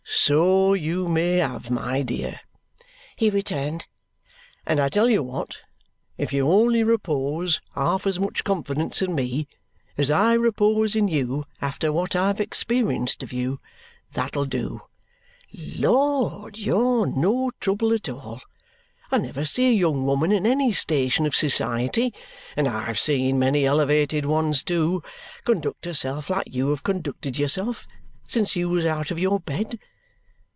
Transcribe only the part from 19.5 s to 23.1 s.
a young woman in any station of society and I've